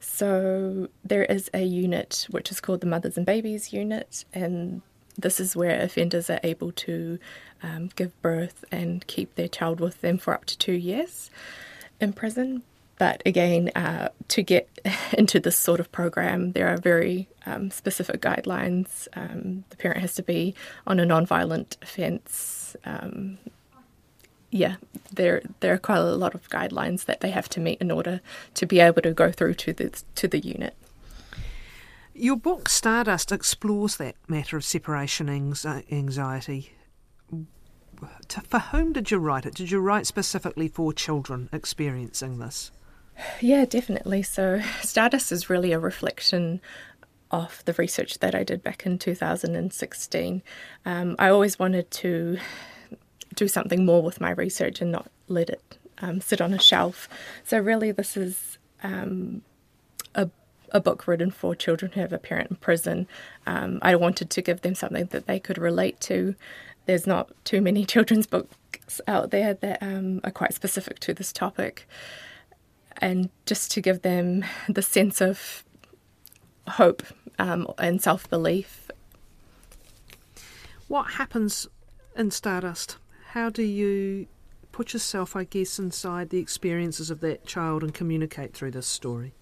So 0.00 0.88
there 1.04 1.24
is 1.24 1.50
a 1.52 1.62
unit 1.62 2.26
which 2.30 2.50
is 2.50 2.60
called 2.60 2.80
the 2.80 2.86
Mothers 2.86 3.18
and 3.18 3.26
Babies 3.26 3.72
Unit, 3.74 4.24
and 4.32 4.80
this 5.18 5.38
is 5.38 5.54
where 5.54 5.78
offenders 5.80 6.30
are 6.30 6.40
able 6.42 6.72
to 6.72 7.18
um, 7.62 7.90
give 7.94 8.20
birth 8.22 8.64
and 8.72 9.06
keep 9.06 9.34
their 9.34 9.48
child 9.48 9.78
with 9.78 10.00
them 10.00 10.16
for 10.16 10.32
up 10.32 10.46
to 10.46 10.56
two 10.56 10.72
years 10.72 11.30
in 12.00 12.14
prison. 12.14 12.62
But 12.98 13.22
again, 13.26 13.70
uh, 13.74 14.08
to 14.28 14.42
get 14.42 14.68
into 15.12 15.40
this 15.40 15.56
sort 15.56 15.80
of 15.80 15.90
program, 15.92 16.52
there 16.52 16.68
are 16.68 16.76
very 16.76 17.28
um, 17.46 17.70
specific 17.70 18.20
guidelines. 18.20 19.08
Um, 19.14 19.64
the 19.70 19.76
parent 19.76 20.00
has 20.00 20.14
to 20.14 20.22
be 20.22 20.54
on 20.86 21.00
a 21.00 21.06
non-violent 21.06 21.76
offence. 21.82 22.76
Um, 22.84 23.38
yeah, 24.50 24.76
there 25.10 25.42
there 25.60 25.72
are 25.72 25.78
quite 25.78 25.98
a 25.98 26.14
lot 26.14 26.34
of 26.34 26.48
guidelines 26.50 27.06
that 27.06 27.20
they 27.20 27.30
have 27.30 27.48
to 27.50 27.60
meet 27.60 27.80
in 27.80 27.90
order 27.90 28.20
to 28.54 28.66
be 28.66 28.80
able 28.80 29.00
to 29.02 29.12
go 29.12 29.32
through 29.32 29.54
to 29.54 29.72
the 29.72 30.02
to 30.14 30.28
the 30.28 30.38
unit. 30.38 30.76
Your 32.14 32.36
book 32.36 32.68
Stardust 32.68 33.32
explores 33.32 33.96
that 33.96 34.16
matter 34.28 34.58
of 34.58 34.64
separation 34.64 35.30
anxiety. 35.30 36.74
For 38.48 38.58
whom 38.58 38.92
did 38.92 39.10
you 39.10 39.18
write 39.18 39.46
it? 39.46 39.54
Did 39.54 39.70
you 39.70 39.80
write 39.80 40.06
specifically 40.06 40.68
for 40.68 40.92
children 40.92 41.48
experiencing 41.52 42.38
this? 42.38 42.70
Yeah, 43.40 43.64
definitely. 43.64 44.22
So, 44.22 44.60
Stardust 44.80 45.32
is 45.32 45.50
really 45.50 45.72
a 45.72 45.78
reflection 45.78 46.60
of 47.30 47.62
the 47.64 47.72
research 47.74 48.18
that 48.18 48.34
I 48.34 48.44
did 48.44 48.62
back 48.62 48.84
in 48.84 48.98
2016. 48.98 50.42
Um, 50.84 51.16
I 51.18 51.28
always 51.28 51.58
wanted 51.58 51.90
to 51.90 52.38
do 53.34 53.48
something 53.48 53.84
more 53.84 54.02
with 54.02 54.20
my 54.20 54.30
research 54.30 54.80
and 54.80 54.92
not 54.92 55.10
let 55.28 55.48
it 55.48 55.78
um, 55.98 56.20
sit 56.20 56.40
on 56.40 56.52
a 56.52 56.58
shelf. 56.58 57.08
So, 57.44 57.58
really, 57.58 57.92
this 57.92 58.16
is 58.16 58.58
um, 58.82 59.42
a, 60.14 60.28
a 60.70 60.80
book 60.80 61.06
written 61.06 61.30
for 61.30 61.54
children 61.54 61.92
who 61.92 62.00
have 62.00 62.12
a 62.12 62.18
parent 62.18 62.50
in 62.50 62.56
prison. 62.56 63.06
Um, 63.46 63.78
I 63.82 63.96
wanted 63.96 64.30
to 64.30 64.42
give 64.42 64.60
them 64.60 64.74
something 64.74 65.06
that 65.06 65.26
they 65.26 65.40
could 65.40 65.58
relate 65.58 66.00
to. 66.02 66.34
There's 66.86 67.06
not 67.06 67.30
too 67.44 67.60
many 67.60 67.84
children's 67.86 68.26
books 68.26 69.00
out 69.08 69.30
there 69.30 69.54
that 69.54 69.82
um, 69.82 70.20
are 70.24 70.30
quite 70.30 70.54
specific 70.54 70.98
to 71.00 71.14
this 71.14 71.32
topic 71.32 71.88
and 72.98 73.30
just 73.46 73.70
to 73.72 73.80
give 73.80 74.02
them 74.02 74.44
the 74.68 74.82
sense 74.82 75.20
of 75.20 75.64
hope 76.68 77.02
um, 77.38 77.66
and 77.78 78.00
self 78.00 78.28
belief. 78.28 78.90
What 80.88 81.12
happens 81.12 81.68
in 82.16 82.30
Stardust? 82.30 82.96
How 83.30 83.48
do 83.48 83.62
you 83.62 84.26
put 84.72 84.92
yourself, 84.92 85.36
I 85.36 85.44
guess, 85.44 85.78
inside 85.78 86.30
the 86.30 86.38
experiences 86.38 87.10
of 87.10 87.20
that 87.20 87.46
child 87.46 87.82
and 87.82 87.94
communicate 87.94 88.54
through 88.54 88.72
this 88.72 88.86
story? 88.86 89.32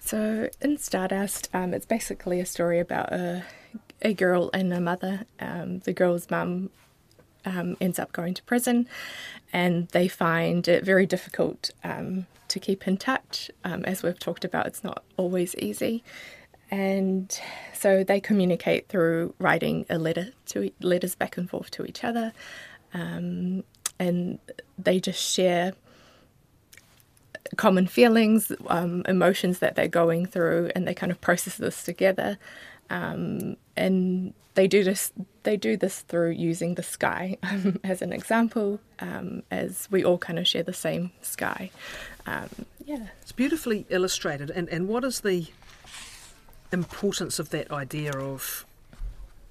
So, 0.00 0.48
in 0.60 0.78
Stardust, 0.78 1.50
um, 1.52 1.74
it's 1.74 1.86
basically 1.86 2.40
a 2.40 2.46
story 2.46 2.80
about 2.80 3.12
a, 3.12 3.44
a 4.00 4.14
girl 4.14 4.50
and 4.54 4.72
a 4.72 4.80
mother. 4.80 5.26
Um, 5.38 5.80
the 5.80 5.92
girl's 5.92 6.30
mum 6.30 6.70
um, 7.44 7.76
ends 7.80 7.98
up 7.98 8.12
going 8.12 8.34
to 8.34 8.42
prison, 8.44 8.88
and 9.52 9.88
they 9.88 10.08
find 10.08 10.68
it 10.68 10.84
very 10.84 11.06
difficult 11.06 11.70
um, 11.84 12.26
to 12.48 12.58
keep 12.58 12.86
in 12.86 12.96
touch. 12.96 13.50
Um, 13.64 13.84
as 13.84 14.02
we've 14.02 14.18
talked 14.18 14.44
about, 14.44 14.66
it's 14.66 14.84
not 14.84 15.02
always 15.16 15.54
easy, 15.56 16.02
and 16.70 17.40
so 17.72 18.04
they 18.04 18.20
communicate 18.20 18.88
through 18.88 19.34
writing 19.38 19.86
a 19.88 19.98
letter 19.98 20.32
to 20.46 20.70
letters 20.80 21.14
back 21.14 21.36
and 21.36 21.48
forth 21.48 21.70
to 21.72 21.84
each 21.84 22.04
other, 22.04 22.32
um, 22.94 23.64
and 23.98 24.38
they 24.78 25.00
just 25.00 25.22
share 25.22 25.72
common 27.56 27.86
feelings, 27.86 28.52
um, 28.66 29.02
emotions 29.08 29.60
that 29.60 29.74
they're 29.74 29.88
going 29.88 30.26
through, 30.26 30.70
and 30.74 30.86
they 30.86 30.94
kind 30.94 31.10
of 31.10 31.20
process 31.20 31.56
this 31.56 31.82
together. 31.82 32.38
Um, 32.90 33.56
and 33.76 34.34
they 34.58 34.66
do 34.66 34.82
this 34.82 35.12
they 35.44 35.56
do 35.56 35.76
this 35.76 36.00
through 36.00 36.30
using 36.30 36.74
the 36.74 36.82
sky 36.82 37.38
um, 37.44 37.78
as 37.84 38.02
an 38.02 38.12
example 38.12 38.80
um, 38.98 39.44
as 39.52 39.86
we 39.88 40.04
all 40.04 40.18
kind 40.18 40.36
of 40.36 40.48
share 40.48 40.64
the 40.64 40.72
same 40.72 41.12
sky. 41.22 41.70
Um, 42.26 42.48
yeah. 42.84 43.06
It's 43.22 43.30
beautifully 43.30 43.86
illustrated 43.88 44.50
and 44.50 44.68
and 44.68 44.88
what 44.88 45.04
is 45.04 45.20
the 45.20 45.46
importance 46.72 47.38
of 47.38 47.50
that 47.50 47.70
idea 47.70 48.10
of 48.10 48.66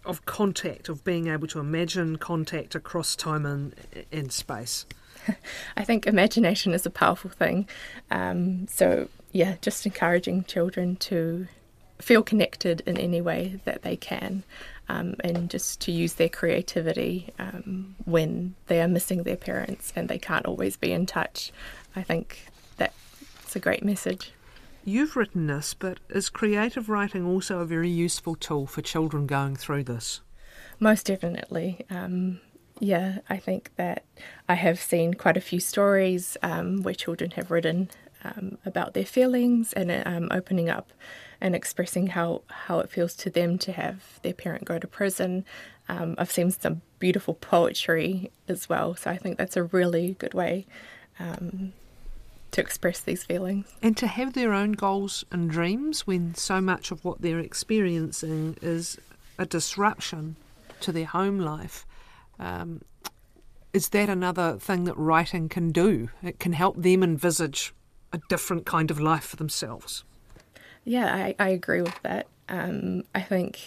of 0.05 0.25
contact 0.25 0.89
of 0.89 1.05
being 1.05 1.27
able 1.27 1.47
to 1.47 1.59
imagine 1.59 2.17
contact 2.17 2.75
across 2.75 3.15
time 3.15 3.45
and, 3.45 3.75
and 4.11 4.33
space? 4.33 4.85
I 5.77 5.85
think 5.85 6.05
imagination 6.05 6.73
is 6.73 6.85
a 6.85 6.89
powerful 6.89 7.29
thing. 7.29 7.69
Um, 8.11 8.67
so 8.67 9.07
yeah 9.31 9.55
just 9.61 9.85
encouraging 9.85 10.43
children 10.43 10.97
to 10.97 11.47
feel 11.99 12.23
connected 12.23 12.81
in 12.85 12.97
any 12.97 13.21
way 13.21 13.59
that 13.63 13.81
they 13.81 13.95
can 13.95 14.43
um, 14.89 15.15
and 15.23 15.49
just 15.49 15.81
to 15.81 15.91
use 15.91 16.13
their 16.13 16.29
creativity 16.29 17.33
um, 17.39 17.95
when 18.05 18.55
they 18.67 18.81
are 18.81 18.87
missing 18.87 19.23
their 19.23 19.37
parents 19.37 19.91
and 19.95 20.09
they 20.09 20.19
can't 20.19 20.45
always 20.45 20.77
be 20.77 20.91
in 20.91 21.05
touch. 21.05 21.51
I 21.95 22.03
think 22.03 22.47
that's 22.77 23.55
a 23.55 23.59
great 23.59 23.83
message. 23.83 24.33
You've 24.83 25.15
written 25.15 25.47
this, 25.47 25.73
but 25.73 25.99
is 26.09 26.29
creative 26.29 26.89
writing 26.89 27.25
also 27.25 27.59
a 27.59 27.65
very 27.65 27.89
useful 27.89 28.35
tool 28.35 28.67
for 28.67 28.81
children 28.81 29.25
going 29.25 29.55
through 29.55 29.85
this? 29.85 30.21
Most 30.79 31.05
definitely. 31.05 31.85
Um, 31.89 32.41
yeah, 32.79 33.19
I 33.29 33.37
think 33.37 33.71
that 33.77 34.03
I 34.47 34.55
have 34.55 34.79
seen 34.79 35.13
quite 35.13 35.37
a 35.37 35.41
few 35.41 35.59
stories 35.59 36.37
um, 36.43 36.83
where 36.83 36.93
children 36.93 37.31
have 37.31 37.51
written 37.51 37.89
um, 38.23 38.57
about 38.65 38.93
their 38.93 39.05
feelings 39.05 39.73
and 39.73 39.91
um, 40.05 40.27
opening 40.29 40.69
up 40.69 40.91
and 41.39 41.55
expressing 41.55 42.07
how, 42.07 42.41
how 42.47 42.79
it 42.79 42.89
feels 42.89 43.13
to 43.15 43.29
them 43.29 43.57
to 43.59 43.71
have 43.71 44.19
their 44.23 44.33
parent 44.33 44.65
go 44.65 44.79
to 44.79 44.87
prison. 44.87 45.45
Um, 45.89 46.15
I've 46.17 46.31
seen 46.31 46.51
some 46.51 46.81
beautiful 46.99 47.35
poetry 47.35 48.31
as 48.47 48.67
well, 48.67 48.95
so 48.95 49.11
I 49.11 49.17
think 49.17 49.37
that's 49.37 49.55
a 49.55 49.63
really 49.63 50.15
good 50.19 50.33
way 50.33 50.65
um, 51.19 51.73
to 52.51 52.61
express 52.61 52.99
these 52.99 53.23
feelings. 53.23 53.67
And 53.81 53.95
to 53.97 54.07
have 54.07 54.33
their 54.33 54.53
own 54.53 54.73
goals 54.73 55.23
and 55.31 55.49
dreams 55.49 56.07
when 56.07 56.35
so 56.35 56.59
much 56.59 56.91
of 56.91 57.03
what 57.05 57.21
they're 57.21 57.39
experiencing 57.39 58.57
is 58.61 58.97
a 59.37 59.45
disruption 59.45 60.35
to 60.81 60.91
their 60.91 61.05
home 61.05 61.39
life. 61.39 61.85
Um, 62.39 62.81
is 63.73 63.89
that 63.89 64.09
another 64.09 64.57
thing 64.57 64.85
that 64.85 64.97
writing 64.97 65.49
can 65.49 65.71
do? 65.71 66.09
It 66.23 66.39
can 66.39 66.53
help 66.53 66.77
them 66.77 67.03
envisage 67.03 67.73
a 68.11 68.19
different 68.29 68.65
kind 68.65 68.89
of 68.89 68.99
life 68.99 69.25
for 69.25 69.35
themselves. 69.35 70.03
Yeah, 70.87 71.13
I, 71.13 71.35
I 71.37 71.49
agree 71.49 71.81
with 71.81 72.01
that. 72.03 72.27
Um, 72.47 73.03
I 73.13 73.19
think 73.19 73.59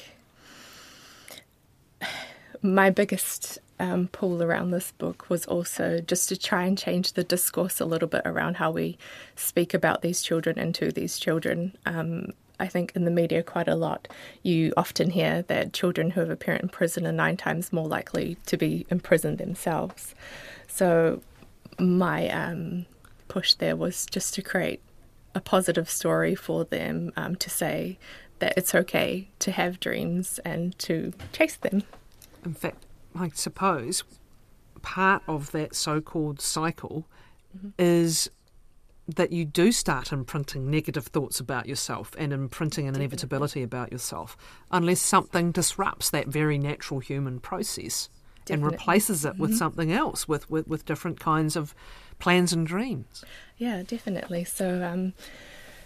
my 2.62 2.88
biggest 2.88 3.58
um, 3.78 4.08
pull 4.08 4.42
around 4.42 4.70
this 4.70 4.92
book 4.92 5.28
was 5.28 5.44
also 5.44 6.00
just 6.00 6.30
to 6.30 6.36
try 6.38 6.64
and 6.64 6.78
change 6.78 7.12
the 7.12 7.22
discourse 7.22 7.78
a 7.78 7.84
little 7.84 8.08
bit 8.08 8.22
around 8.24 8.56
how 8.56 8.70
we 8.70 8.96
speak 9.36 9.74
about 9.74 10.00
these 10.00 10.22
children 10.22 10.58
and 10.58 10.74
to 10.76 10.90
these 10.90 11.18
children. 11.18 11.76
Um, 11.84 12.32
I 12.58 12.68
think 12.68 12.92
in 12.96 13.04
the 13.04 13.10
media 13.10 13.42
quite 13.42 13.68
a 13.68 13.74
lot, 13.74 14.08
you 14.42 14.72
often 14.78 15.10
hear 15.10 15.42
that 15.42 15.74
children 15.74 16.12
who 16.12 16.20
have 16.20 16.30
a 16.30 16.36
parent 16.36 16.62
in 16.62 16.68
prison 16.70 17.06
are 17.06 17.12
nine 17.12 17.36
times 17.36 17.70
more 17.70 17.86
likely 17.86 18.38
to 18.46 18.56
be 18.56 18.86
in 18.88 18.98
prison 18.98 19.36
themselves. 19.36 20.14
So 20.68 21.20
my 21.78 22.30
um, 22.30 22.86
push 23.28 23.52
there 23.52 23.76
was 23.76 24.06
just 24.06 24.32
to 24.34 24.42
create 24.42 24.80
a 25.34 25.40
positive 25.40 25.88
story 25.88 26.34
for 26.34 26.64
them 26.64 27.12
um, 27.16 27.36
to 27.36 27.50
say 27.50 27.98
that 28.40 28.54
it's 28.56 28.74
okay 28.74 29.28
to 29.38 29.52
have 29.52 29.80
dreams 29.80 30.40
and 30.44 30.76
to 30.78 31.12
chase 31.32 31.56
them. 31.56 31.82
In 32.44 32.54
fact, 32.54 32.86
I 33.14 33.30
suppose 33.34 34.02
part 34.82 35.22
of 35.28 35.52
that 35.52 35.74
so 35.74 36.00
called 36.00 36.40
cycle 36.40 37.06
mm-hmm. 37.56 37.68
is 37.78 38.30
that 39.16 39.32
you 39.32 39.44
do 39.44 39.72
start 39.72 40.12
imprinting 40.12 40.70
negative 40.70 41.06
thoughts 41.06 41.40
about 41.40 41.66
yourself 41.66 42.14
and 42.18 42.32
imprinting 42.32 42.86
an 42.86 42.94
inevitability 42.94 43.62
about 43.62 43.90
yourself 43.92 44.36
unless 44.70 45.00
something 45.00 45.50
disrupts 45.52 46.10
that 46.10 46.28
very 46.28 46.58
natural 46.58 47.00
human 47.00 47.40
process 47.40 48.08
Definitely. 48.44 48.54
and 48.54 48.72
replaces 48.72 49.24
it 49.24 49.36
with 49.36 49.50
mm-hmm. 49.50 49.58
something 49.58 49.92
else, 49.92 50.28
with, 50.28 50.48
with, 50.48 50.68
with 50.68 50.84
different 50.84 51.18
kinds 51.20 51.56
of 51.56 51.74
plans 52.20 52.52
and 52.52 52.66
dreams. 52.66 53.24
Yeah, 53.58 53.82
definitely. 53.82 54.44
So, 54.44 54.82
um, 54.82 55.12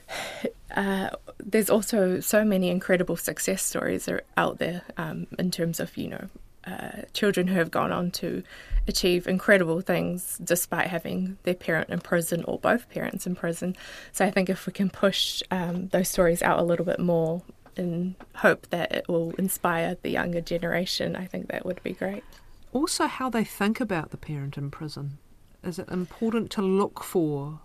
uh, 0.77 1.11
there's 1.39 1.71
also 1.71 2.21
so 2.21 2.45
many 2.45 2.69
incredible 2.69 3.17
success 3.17 3.63
stories 3.63 4.09
out 4.37 4.59
there 4.59 4.83
um, 4.97 5.27
in 5.39 5.51
terms 5.51 5.81
of 5.81 5.97
you 5.97 6.09
know 6.09 6.29
uh, 6.67 7.03
children 7.13 7.47
who 7.49 7.57
have 7.57 7.71
gone 7.71 7.93
on 7.93 8.11
to 8.11 8.43
achieve 8.87 9.27
incredible 9.27 9.81
things 9.81 10.39
despite 10.43 10.89
having 10.89 11.39
their 11.43 11.55
parent 11.55 11.91
in 11.91 12.01
prison 12.01 12.45
or 12.45 12.59
both 12.59 12.89
parents 12.91 13.27
in 13.27 13.35
prison. 13.35 13.77
So 14.13 14.25
I 14.25 14.31
think 14.31 14.49
if 14.49 14.67
we 14.67 14.73
can 14.73 14.91
push 14.91 15.43
um, 15.51 15.89
those 15.89 16.09
stories 16.09 16.43
out 16.43 16.59
a 16.59 16.63
little 16.63 16.85
bit 16.85 17.01
more 17.01 17.43
and 17.77 18.15
hope 18.37 18.69
that 18.71 18.93
it 18.93 19.09
will 19.09 19.33
inspire 19.33 19.97
the 20.03 20.11
younger 20.11 20.41
generation, 20.41 21.17
I 21.17 21.27
think 21.27 21.49
that 21.49 21.67
would 21.67 21.83
be 21.83 21.93
great. 21.93 22.25
Also, 22.73 23.07
how 23.07 23.31
they 23.31 23.45
think 23.45 23.81
about 23.81 24.11
the 24.11 24.17
parent 24.17 24.57
in 24.57 24.71
prison. 24.71 25.19
Is 25.65 25.79
it 25.79 25.89
important 25.89 26.51
to 26.53 26.63
look 26.63 27.03
for 27.03 27.61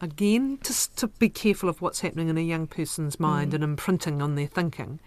again, 0.00 0.58
just 0.62 0.96
to 0.98 1.08
be 1.08 1.28
careful 1.28 1.68
of 1.68 1.80
what's 1.80 2.00
happening 2.00 2.28
in 2.28 2.38
a 2.38 2.42
young 2.42 2.66
person's 2.66 3.18
mind 3.18 3.52
mm. 3.52 3.54
and 3.54 3.64
imprinting 3.64 4.20
on 4.20 4.34
their 4.34 4.46
thinking, 4.46 5.00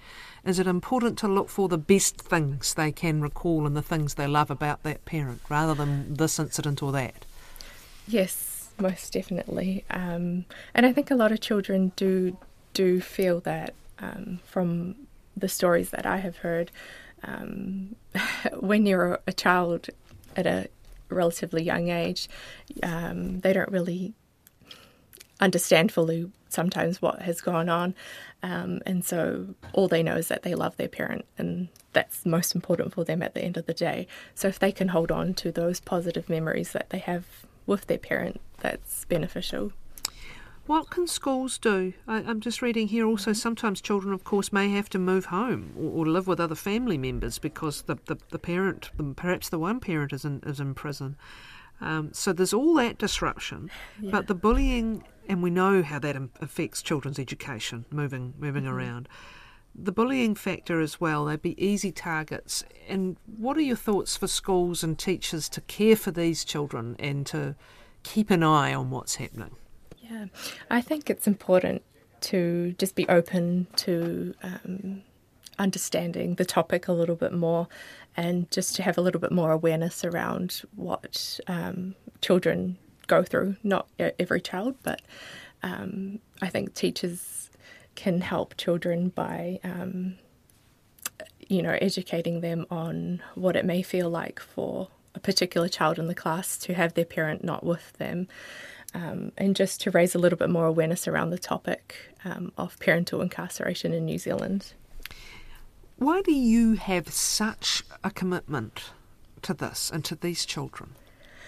is 0.44 0.60
it 0.60 0.68
important 0.68 1.18
to 1.20 1.28
look 1.28 1.50
for 1.50 1.68
the 1.70 1.78
best 1.78 2.18
things 2.22 2.74
they 2.74 2.92
can 2.92 3.22
recall 3.22 3.66
and 3.66 3.76
the 3.76 3.82
things 3.82 4.16
they 4.16 4.28
love 4.28 4.50
about 4.50 4.84
that 4.84 5.06
parent 5.06 5.42
rather 5.50 5.74
than 5.74 6.16
this 6.16 6.40
incident 6.40 6.82
or 6.82 6.92
that? 6.92 7.26
Yes, 8.08 8.70
most 8.80 9.14
definitely. 9.14 9.84
Um, 9.90 10.46
and 10.74 10.86
I 10.86 10.94
think 10.94 11.12
a 11.12 11.16
lot 11.16 11.32
of 11.32 11.42
children 11.42 11.92
do 11.96 12.38
do 12.74 13.02
feel 13.02 13.40
that 13.42 13.74
um, 14.00 14.40
from 14.46 14.96
the 15.36 15.50
stories 15.50 15.90
that 15.90 16.06
I 16.06 16.18
have 16.18 16.38
heard. 16.38 16.72
Um, 17.24 17.96
when 18.60 18.86
you're 18.86 19.20
a 19.26 19.34
child 19.34 19.90
at 20.36 20.46
a 20.46 20.68
relatively 21.10 21.64
young 21.64 21.90
age, 21.90 22.30
um, 22.84 23.40
they 23.42 23.54
don't 23.54 23.72
really 23.72 24.14
understand 25.40 25.92
fully 25.92 26.32
sometimes 26.50 27.02
what 27.02 27.22
has 27.22 27.42
gone 27.42 27.70
on. 27.70 27.94
Um, 28.44 28.82
and 28.86 29.04
so 29.04 29.56
all 29.74 29.88
they 29.88 30.04
know 30.04 30.16
is 30.16 30.28
that 30.28 30.44
they 30.44 30.56
love 30.56 30.78
their 30.78 30.88
parent, 30.88 31.26
and 31.38 31.68
that's 31.94 32.26
most 32.26 32.56
important 32.56 32.94
for 32.94 33.04
them 33.04 33.22
at 33.22 33.34
the 33.34 33.44
end 33.44 33.58
of 33.58 33.66
the 33.66 33.74
day. 33.74 34.08
So 34.36 34.48
if 34.48 34.60
they 34.60 34.72
can 34.72 34.90
hold 34.90 35.12
on 35.12 35.34
to 35.36 35.52
those 35.52 35.80
positive 35.80 36.30
memories 36.30 36.72
that 36.72 36.90
they 36.90 37.00
have 37.00 37.26
with 37.66 37.88
their 37.88 37.98
parent, 37.98 38.40
that's 38.60 39.06
beneficial. 39.06 39.74
What 40.68 40.90
can 40.90 41.08
schools 41.08 41.58
do? 41.58 41.94
I, 42.10 42.20
am 42.20 42.42
just 42.42 42.62
reading 42.62 42.90
here 42.90 43.06
also 43.06 43.32
mm-hmm. 43.32 43.38
sometimes 43.38 43.80
children, 43.80 44.14
of 44.14 44.26
course, 44.26 44.52
may 44.52 44.70
have 44.72 44.90
to 44.90 45.00
move 45.00 45.26
home 45.26 45.72
or, 45.78 46.02
or 46.02 46.06
live 46.06 46.28
with 46.28 46.42
other 46.42 46.56
family 46.56 46.98
members 46.98 47.40
because 47.40 47.84
the, 47.84 47.98
the, 48.06 48.18
the 48.32 48.38
parent, 48.38 48.92
perhaps 49.16 49.48
the 49.48 49.60
one 49.60 49.80
parent, 49.80 50.12
is 50.12 50.26
in, 50.26 50.44
is 50.46 50.60
in 50.60 50.74
prison. 50.74 51.16
Um, 51.80 52.12
so 52.12 52.34
there's 52.34 52.54
all 52.54 52.74
that 52.76 52.98
disruption, 52.98 53.72
yeah. 54.02 54.12
but 54.12 54.28
the 54.28 54.36
bullying, 54.36 55.04
and 55.30 55.42
we 55.42 55.50
know 55.50 55.84
how 55.84 56.00
that 56.00 56.18
affects 56.42 56.82
children's 56.82 57.20
education, 57.20 57.86
moving 57.90 58.34
moving 58.38 58.64
mm-hmm. 58.64 58.74
around. 58.74 59.08
The 59.74 59.94
bullying 59.94 60.36
factor 60.36 60.82
as 60.82 61.00
well, 61.00 61.26
they'd 61.26 61.42
be 61.42 61.64
easy 61.64 61.94
targets. 61.94 62.66
And 62.90 63.16
what 63.26 63.56
are 63.58 63.62
your 63.62 63.76
thoughts 63.78 64.18
for 64.18 64.28
schools 64.28 64.84
and 64.84 64.98
teachers 65.00 65.48
to 65.50 65.62
care 65.62 65.96
for 65.96 66.12
these 66.12 66.44
children 66.44 66.96
and 67.00 67.26
to 67.28 67.56
keep 68.02 68.32
an 68.32 68.44
eye 68.44 68.74
on 68.74 68.90
what's 68.90 69.16
happening? 69.16 69.56
Yeah, 70.10 70.26
I 70.70 70.82
think 70.82 71.10
it's 71.10 71.28
important 71.28 71.82
to 72.22 72.74
just 72.78 72.96
be 72.96 73.08
open 73.10 73.68
to 73.78 74.34
um, 74.42 75.04
understanding 75.60 76.36
the 76.36 76.46
topic 76.46 76.88
a 76.88 76.94
little 76.94 77.16
bit 77.16 77.34
more 77.34 77.68
and 78.16 78.50
just 78.52 78.76
to 78.76 78.84
have 78.84 78.98
a 78.98 79.02
little 79.02 79.22
bit 79.22 79.32
more 79.32 79.52
awareness 79.52 80.04
around 80.06 80.62
what 80.76 81.40
um, 81.48 81.96
children 82.22 82.78
go 83.08 83.24
through. 83.24 83.58
Not 83.64 83.88
every 84.00 84.42
child, 84.42 84.76
but 84.84 85.02
um, 85.64 86.20
I 86.42 86.48
think 86.48 86.74
teachers 86.74 87.50
can 87.96 88.22
help 88.22 88.56
children 88.58 89.10
by, 89.10 89.60
um, 89.64 90.16
you 91.48 91.62
know, 91.62 91.78
educating 91.82 92.42
them 92.42 92.66
on 92.70 93.22
what 93.36 93.56
it 93.56 93.66
may 93.66 93.82
feel 93.82 94.10
like 94.10 94.40
for 94.40 94.90
a 95.16 95.20
particular 95.20 95.68
child 95.68 95.98
in 96.00 96.08
the 96.08 96.16
class 96.16 96.58
to 96.60 96.74
have 96.76 96.94
their 96.94 97.06
parent 97.06 97.44
not 97.44 97.64
with 97.64 97.94
them. 97.94 98.28
Um, 98.94 99.32
and 99.38 99.56
just 99.56 99.82
to 99.82 99.92
raise 99.92 100.16
a 100.16 100.20
little 100.20 100.38
bit 100.38 100.50
more 100.50 100.66
awareness 100.66 101.08
around 101.08 101.30
the 101.30 101.38
topic 101.38 101.96
um, 102.24 102.52
of 102.58 102.80
parental 102.80 103.22
incarceration 103.22 103.94
in 103.94 104.06
New 104.06 104.18
Zealand. 104.18 104.74
Why 105.98 106.22
do 106.22 106.34
you 106.34 106.76
have 106.76 107.12
such 107.12 107.84
a 108.04 108.12
commitment 108.12 108.92
to 109.42 109.54
this 109.54 109.92
and 109.92 110.06
to 110.06 110.16
these 110.16 110.46
children? 110.46 110.92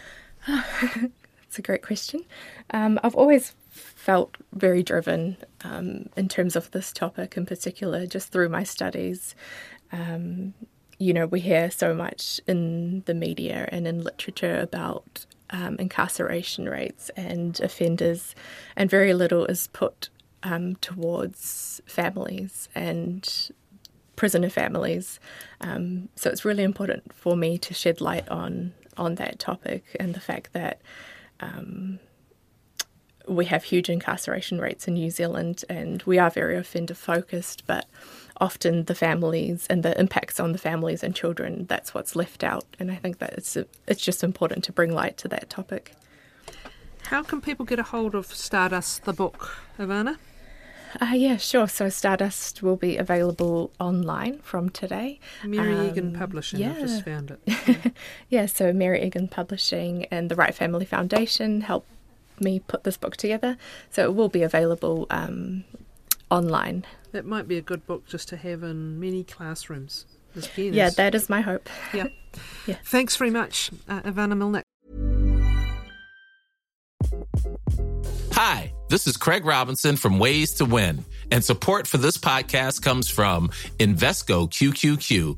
That's 0.47 1.57
a 1.57 1.61
great 1.61 1.81
question. 1.81 2.25
Um, 2.71 2.99
I've 3.03 3.15
always 3.15 3.55
felt 3.69 4.37
very 4.53 4.83
driven 4.83 5.37
um, 5.63 6.09
in 6.15 6.27
terms 6.27 6.55
of 6.55 6.71
this 6.71 6.91
topic 6.91 7.37
in 7.37 7.45
particular, 7.45 8.05
just 8.05 8.31
through 8.31 8.49
my 8.49 8.63
studies. 8.63 9.35
Um, 9.91 10.53
you 10.97 11.13
know, 11.13 11.25
we 11.25 11.39
hear 11.39 11.71
so 11.71 11.93
much 11.93 12.41
in 12.45 13.01
the 13.05 13.13
media 13.13 13.69
and 13.71 13.87
in 13.87 14.03
literature 14.03 14.59
about 14.59 15.25
um, 15.51 15.75
incarceration 15.77 16.69
rates 16.69 17.09
and 17.15 17.59
offenders, 17.59 18.35
and 18.75 18.89
very 18.89 19.13
little 19.13 19.45
is 19.45 19.67
put 19.67 20.09
um, 20.43 20.75
towards 20.75 21.81
families 21.85 22.69
and 22.75 23.51
prisoner 24.15 24.49
families. 24.49 25.19
Um, 25.61 26.09
so 26.15 26.29
it's 26.29 26.45
really 26.45 26.63
important 26.63 27.13
for 27.13 27.35
me 27.37 27.57
to 27.59 27.73
shed 27.73 28.01
light 28.01 28.27
on 28.29 28.73
on 28.97 29.15
that 29.15 29.39
topic 29.39 29.95
and 29.99 30.13
the 30.13 30.19
fact 30.19 30.51
that 30.51 30.81
um, 31.39 31.99
we 33.27 33.45
have 33.45 33.63
huge 33.63 33.89
incarceration 33.89 34.59
rates 34.59 34.87
in 34.87 34.95
New 34.95 35.09
Zealand 35.09 35.63
and 35.69 36.03
we 36.03 36.17
are 36.19 36.29
very 36.29 36.57
offender 36.57 36.93
focused, 36.93 37.65
but 37.65 37.85
often 38.39 38.85
the 38.85 38.95
families 38.95 39.67
and 39.69 39.83
the 39.83 39.99
impacts 39.99 40.39
on 40.39 40.51
the 40.51 40.57
families 40.57 41.03
and 41.03 41.15
children 41.15 41.65
that's 41.67 41.93
what's 41.93 42.15
left 42.15 42.43
out. 42.43 42.65
And 42.79 42.91
I 42.91 42.95
think 42.95 43.19
that 43.19 43.33
it's 43.33 43.57
it's 43.87 44.01
just 44.01 44.23
important 44.23 44.63
to 44.65 44.71
bring 44.71 44.93
light 44.93 45.17
to 45.17 45.27
that 45.29 45.49
topic. 45.49 45.93
How 47.03 47.23
can 47.23 47.41
people 47.41 47.65
get 47.65 47.79
a 47.79 47.83
hold 47.83 48.13
of 48.13 48.27
Stardust, 48.27 49.03
the 49.05 49.13
book, 49.13 49.55
Ivana? 49.79 50.17
Uh, 50.99 51.13
yeah, 51.13 51.37
sure. 51.37 51.67
So 51.67 51.89
Stardust 51.89 52.63
will 52.63 52.75
be 52.75 52.97
available 52.97 53.71
online 53.79 54.39
from 54.39 54.69
today. 54.69 55.19
Mary 55.43 55.73
um, 55.73 55.87
Egan 55.87 56.13
Publishing, 56.13 56.59
yeah. 56.59 56.71
I've 56.71 56.79
just 56.79 57.05
found 57.05 57.31
it. 57.31 57.39
Yeah. 57.67 57.91
yeah, 58.29 58.45
so 58.45 58.73
Mary 58.73 59.03
Egan 59.03 59.27
Publishing 59.27 60.05
and 60.05 60.29
the 60.29 60.35
Wright 60.35 60.53
Family 60.53 60.85
Foundation 60.85 61.61
helped 61.61 61.89
me 62.39 62.59
put 62.59 62.83
this 62.83 62.97
book 62.97 63.17
together. 63.17 63.57
So 63.91 64.03
it 64.03 64.15
will 64.15 64.29
be 64.29 64.41
available 64.41 65.05
um, 65.09 65.63
online. 66.29 66.85
That 67.11 67.25
might 67.25 67.47
be 67.47 67.57
a 67.57 67.61
good 67.61 67.85
book 67.85 68.07
just 68.07 68.29
to 68.29 68.37
have 68.37 68.63
in 68.63 68.99
many 68.99 69.23
classrooms. 69.23 70.05
Yeah, 70.55 70.89
that 70.91 71.15
is 71.15 71.29
my 71.29 71.41
hope. 71.41 71.67
Yeah. 71.93 72.07
yeah. 72.67 72.75
Thanks 72.85 73.15
very 73.15 73.31
much, 73.31 73.71
uh, 73.87 74.01
Ivana 74.01 74.33
Milnick. 74.37 74.61
Hi, 78.33 78.71
this 78.89 79.07
is 79.07 79.17
Craig 79.17 79.43
Robinson 79.43 79.95
from 79.95 80.19
Ways 80.19 80.53
to 80.55 80.65
Win, 80.65 81.03
and 81.31 81.43
support 81.43 81.87
for 81.87 81.97
this 81.97 82.17
podcast 82.17 82.83
comes 82.83 83.09
from 83.09 83.49
Invesco 83.79 84.47
QQQ, 84.49 85.37